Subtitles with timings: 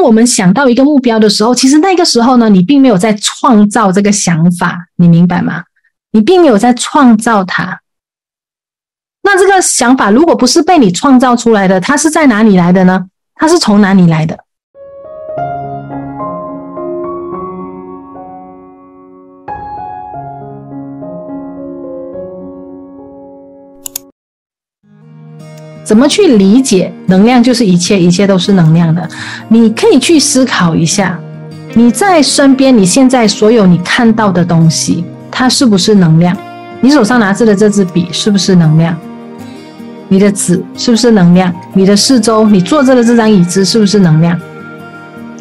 [0.00, 5.64] 我们想到一个目标的时候，其实那个时候呢，你并没有在创造这个想法，你明白吗？
[6.12, 7.80] 你并没有在创造它。
[9.22, 13.06] 那这个想法如果不是被你创造出来的，它是在哪里来的呢？
[13.34, 14.38] 它是从哪里来的？
[25.90, 29.08] 怎么去理解能量就是一切，一切都是能量的？
[29.48, 31.18] 你可以去思考一下，
[31.74, 36.36] 你在身边，你现在所有你看到的东西，它是不是能量？
[36.80, 38.96] 你手上拿着的这支笔是不是能量？
[40.06, 41.52] 你的纸是不是能量？
[41.74, 44.40] 你的四周，你坐着的这张椅子是不是能量？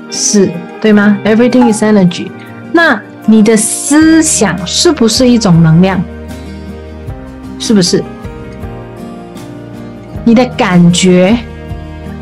[0.09, 2.25] 是，对吗？Everything is energy。
[2.73, 6.01] 那你的思想是不是一种能量？
[7.59, 8.03] 是不是？
[10.29, 11.35] 你的感觉，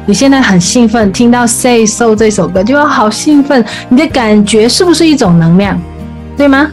[0.06, 3.66] 你现在很兴奋，听到《Say So》这首歌就好兴奋。
[3.90, 5.78] 你的感觉是不是一种能量？
[6.38, 6.72] 对吗？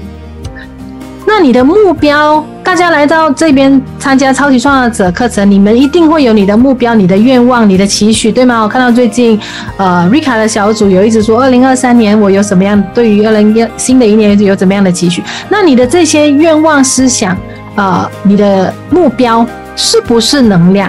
[1.26, 8.62] 那你的目标，大家来到这边参加超级创造者课程，你们一定会有你的目标、你的愿望、你的期许，对吗？
[8.62, 9.36] 我看到最近，
[9.76, 15.20] 呃，Rika 的小组有一直说，二零二三年我有什么样，对于二零一新的一年有怎么样的期许？
[15.48, 17.36] 那你的这些愿望、思想，
[17.74, 20.88] 呃，你的目标是不是能量？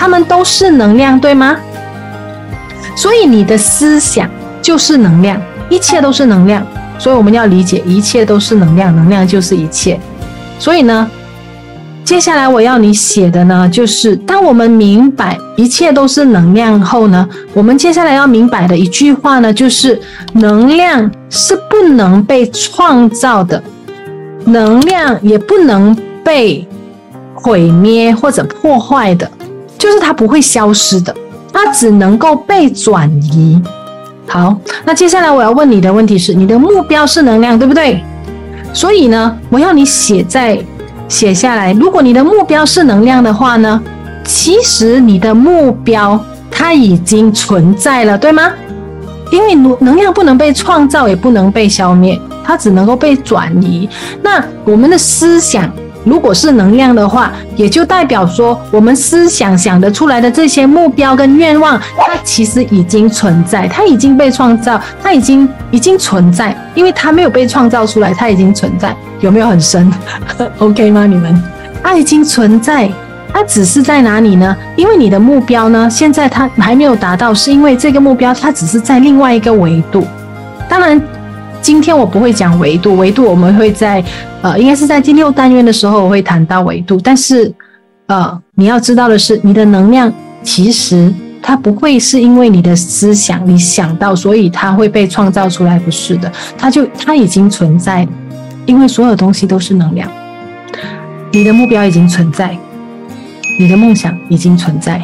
[0.00, 1.58] 他们都是能量，对吗？
[2.96, 4.30] 所以你的思想
[4.62, 6.66] 就是能量，一切都是能量。
[6.98, 10.00] 所以我们要理解，一切都是能量，能量就是一切。
[10.58, 11.06] 所以呢，
[12.02, 20.00] 接下来我要你写的呢，就是当我们明白一切都是能量后呢，我们接下来要明白的一句话呢，就是
[20.32, 23.62] 能量是不能被创造的，
[24.46, 26.66] 能量也不能被
[27.34, 29.30] 毁灭或者破坏的。
[29.80, 31.12] 就是它不会消失的，
[31.50, 33.60] 它只能够被转移。
[34.28, 38.04] 好，那接下来我要问你的问题是：你的目标是能量，对不对？
[38.74, 40.62] 所以呢，我要你写在
[41.08, 41.72] 写下来。
[41.72, 43.82] 如果你的目标是能量的话呢，
[44.22, 48.52] 其实你的目标它已经存在了，对吗？
[49.32, 53.88] 因为能能量不能被创造，也不能被消灭，它只能够被转移。
[54.22, 55.72] 那我们的思想。
[56.04, 68.96] 如果是能量的话，也就代表说，我们思想想得出来的这些目标跟愿望，它其实已经存在，它已经被创造，它已经已经存在，因为它没有被创造出来，它已经存在。
[69.20, 69.92] 有没有很深
[70.58, 71.04] ？OK 吗？
[71.06, 71.42] 你们？
[71.82, 72.90] 它已经存在，
[73.32, 74.56] 它只是在哪里呢？
[74.76, 80.06] 因为你的目标呢，现在它还没有达到，是因为这个目标它只是在另外一个维度。
[80.68, 81.00] 当然。
[81.62, 84.02] 今天我不会讲维度，维度我们会在
[84.42, 86.98] 呃，应该是在第六单元的时候我会谈到维度。
[87.02, 87.52] 但是，
[88.06, 90.12] 呃，你要知道的是，你的能量
[90.42, 91.12] 其实
[91.42, 98.08] 它不会是因为你的思想你想到，所以它会被创造出来，不是的，它就它已经存在，
[98.64, 100.10] 因为所有东西都是能量。
[101.30, 102.56] 你的目标已经存在，
[103.58, 105.00] 你的梦想已经存在。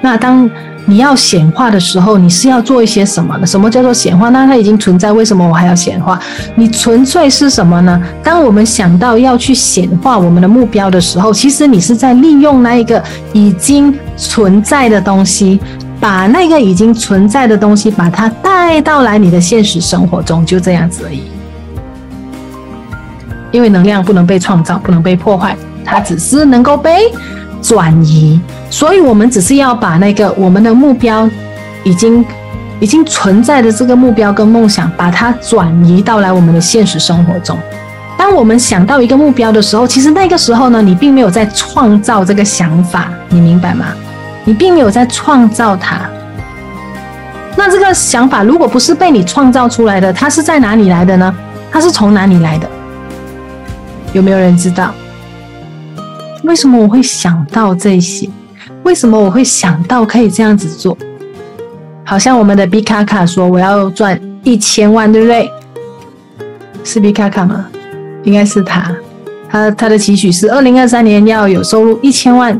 [0.00, 0.48] 那当。
[0.88, 3.46] 你要显化的时候，你是要做一些什么呢？
[3.46, 4.28] 什么叫做显化？
[4.28, 6.18] 那它已经存在，为什么我还要显化？
[6.54, 8.00] 你纯粹是什么呢？
[8.22, 13.02] 当我们想到要去显化我们的目标的时候，其实你是在利用那一个
[13.32, 15.58] 已经存在的东西，
[15.98, 21.24] 把那个已经存在的东西，把它带到来你的现实生活中，就这样子而已。
[23.50, 27.12] 因为能量不能被创造，不能被破坏，它只是能够被。
[27.66, 28.38] 转移，
[28.70, 31.28] 所以我们只是要把那个我们的目标
[31.82, 32.24] 已经
[32.78, 37.58] 已经存在的这个目标跟梦想，把它转移到来我们的现实生活中。
[38.16, 43.86] 当我们想到一个目标的时候，其实那个时候呢，你并没有在创造这个想法，你明白吗？
[44.44, 46.02] 你并没有在创造它。
[47.56, 51.34] 那这个想法如果不是被你创造出来的，它是在哪里来的呢？
[51.72, 52.68] 它是从哪里来的？
[54.12, 54.94] 有没有人知道？
[56.46, 58.30] 为什么我会想到这些？
[58.84, 60.96] 为什么我会想到可以这样子做？
[62.04, 65.50] 好像我们的 B 卡卡说我要赚一千万，对不对？
[66.84, 67.66] 是 B 卡卡吗？
[68.22, 68.94] 应该是他。
[69.48, 72.58] 他他的期许是二零二三年要有收入一千万。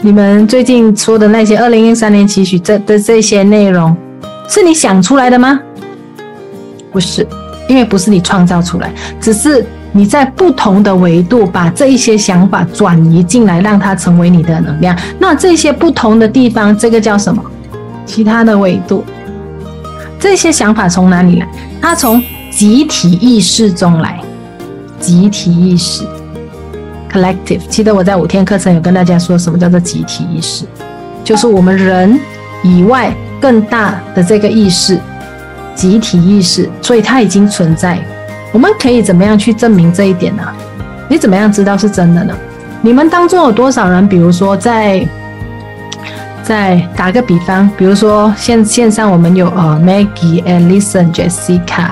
[0.00, 3.96] 你们最近说的那些二零二三年期许这的这些内容，
[4.48, 5.60] 是你想出来的吗？
[6.92, 7.26] 不是，
[7.68, 9.66] 因为不是你创造出来，只是。
[9.92, 14.96] 你在不同的维度把这一些想法转移进来，让它成为你的能量。
[15.18, 17.42] 那这些不同的地方，这个叫什么？
[18.04, 19.04] 其他的维度。
[20.20, 21.48] 这些想法从哪里来？
[21.80, 24.20] 它从集体意识中来。
[25.00, 26.04] 集体意识
[27.12, 27.60] （collective）。
[27.68, 30.64] 记得我在五天课程有跟大家说什么叫做集体意识？
[31.22, 32.18] 就是我们人
[32.64, 34.98] 以外更大的这个意识，
[35.74, 37.98] 集体意识，所以它已经存在。
[38.52, 40.42] 我们可以怎么样去证明这一点呢？
[41.08, 42.34] 你怎么样知道是真的呢？
[42.80, 45.06] 你们当中有多少人，比如说在，
[46.42, 51.90] 在打个比方，比如说线线上我们有呃 Maggie、Alison、Jessica、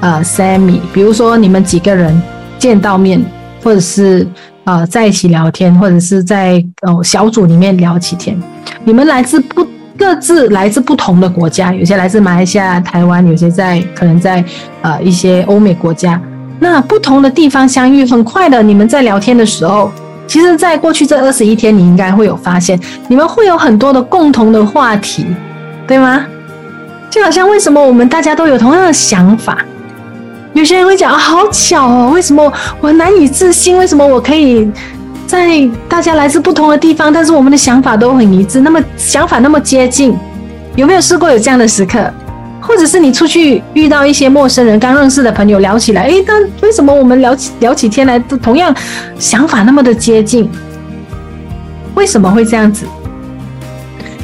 [0.00, 2.20] 呃 Sammy，比如说你们几个人
[2.58, 3.22] 见到面，
[3.62, 4.26] 或者是
[4.64, 8.40] 呃在一起聊天，或者是在呃小组里面聊起天，
[8.84, 9.66] 你们来自不
[10.02, 14.44] 各自来自不同的国家，有些来自马来西亚、台湾，有些在可能在
[14.80, 16.20] 呃一些欧美国家。
[16.58, 19.92] 那不同的地方相遇，很快的，你们在聊天的时候，
[20.26, 22.76] 其实，在过去这二十一天，你应该会有发现，
[23.06, 25.24] 你们会有很多的共同的话题，
[25.86, 26.26] 对吗？
[27.08, 29.56] 就好像为什么我们大家都有同样的想法？
[30.52, 33.78] 有些人会讲啊，好巧哦，为什么我难以置信？
[33.78, 34.68] 为什么我可以
[35.32, 40.14] 在大家来自不同的地方，但是我们的想法都很一致，那么想法那么接近？
[40.76, 42.12] 有没有试过有这样的时刻？
[42.60, 48.76] 或者是你出去遇到一些陌生人，刚认识的朋友聊起来，诶，但为什么我们聊起聊起天来都同样
[49.18, 50.46] 想法那么的接近？
[51.94, 52.84] 为什么会这样子？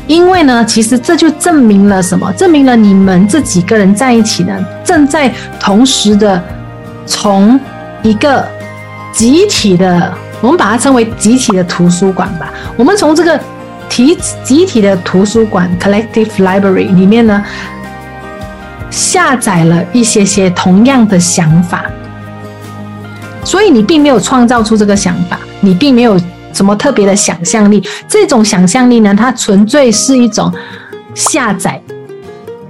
[0.07, 2.31] 因为呢，其实这就证明了什么？
[2.35, 4.55] 证明了你们这几个人在一起呢，
[4.85, 6.43] 正在同时的
[7.07, 7.59] 从
[8.03, 8.47] 一个
[9.11, 12.53] 集体的，我们把它称为集体的图书馆吧。
[12.77, 13.39] 我们从这个
[13.89, 17.45] 集集体的图书馆 （collective library） 里面呢。
[18.91, 21.85] 下载了一些些同样的想法，
[23.45, 26.19] 所以你并没有创造出这个想法，你并没有
[26.55, 27.87] 什么特别的想象力。
[28.09, 30.51] 这种想象力呢，它纯粹是一种
[31.15, 31.81] 下载。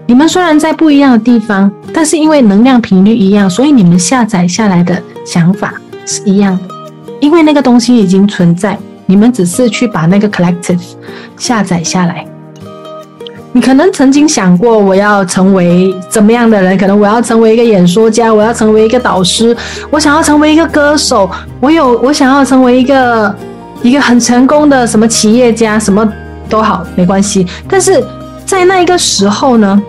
[0.06, 5.73] 你们虽然在不一样的地方，但是因为能量频率一样，所以你们下载下来的想法
[6.05, 6.77] 是一样的。
[7.20, 10.81] 因为那个东西已经存在，你们只是去把那个 collective
[11.37, 12.25] 下载下来。
[13.50, 16.76] 你可能曾经想过，我要成为怎么样的人？
[16.76, 19.56] 可能我要成为一个演说家，我要成为一个导师，
[19.91, 21.29] 我想要成为一个歌手，
[21.59, 23.35] 我有我想要成为一个
[23.82, 26.06] 一个很成功的什么企业家，什么
[26.49, 27.47] 都好，没关系。
[27.67, 28.05] 但是
[28.44, 29.82] 在那一个时候呢，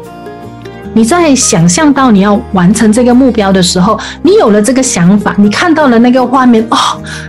[0.94, 6.78] 你在想象到你要完成这个目标的时候，你有了这个想法，你看到了那个画面，哦，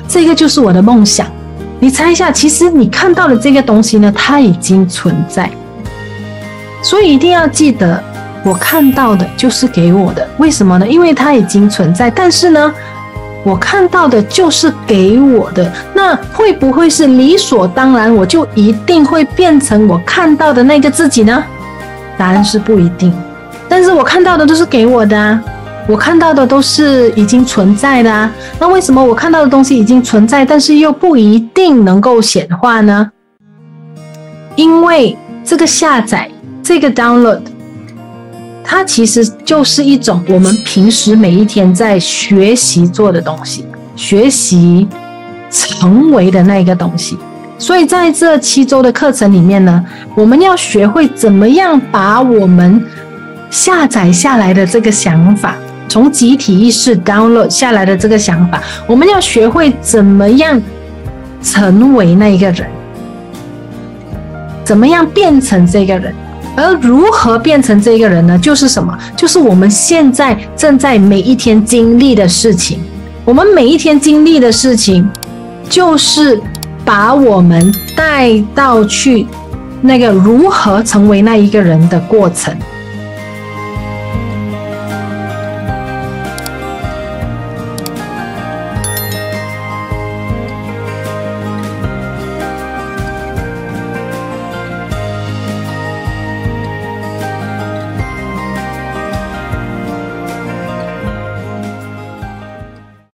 [0.09, 1.27] 这个就是我的梦想。
[1.79, 5.49] 你猜一下，其实你看到的这个东西呢，它已经存在。
[6.83, 8.03] 所以一定要记得，
[8.43, 10.27] 我看到的就是给我的。
[10.39, 10.87] 为什么呢？
[10.87, 12.11] 因为它已经存在。
[12.11, 12.73] 但是呢，
[13.45, 15.71] 我看到的就是给我的。
[15.95, 21.43] 那会不会是理所当然，我就一定会变成我看到的那个自己呢？
[22.17, 23.13] 答案是不一定。
[23.71, 25.43] 但是我看到的都是给我的啊，
[25.87, 28.31] 我看到的都是已经存在的啊。
[28.59, 33.11] 那为什么我看到的东西已经存在，但是又不一定能够显化呢？
[34.57, 36.29] 因为这个下载。
[36.63, 37.41] 这个 download，
[38.63, 43.65] 它其实就是一种我们平时每一天在学习做的东西，
[43.97, 44.87] 学习
[45.51, 47.19] 成为的那个东西。
[47.59, 49.85] 所以在这七周的课程里面呢，
[50.15, 52.87] 我们要学会怎么样把我们
[53.51, 55.57] 下载下来的这个想法，
[55.89, 60.61] 从集体意识 download 下来的这个想法，我们要学会怎么样
[61.43, 62.67] 成为那一个人，
[64.65, 66.15] 怎么样变成这个人。
[66.57, 68.39] 而如何变成这个人呢？
[68.39, 68.97] 就是什么？
[69.17, 72.81] 就是我们现在正在每一天经历的事情。
[73.25, 75.09] 我们每一天经历的事情，
[75.69, 76.39] 就是
[76.85, 79.27] 把我们带到去
[79.81, 82.55] 那个如何成为那一个人的过程。